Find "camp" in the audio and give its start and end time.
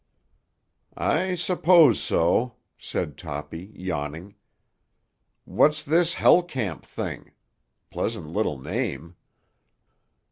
6.41-6.83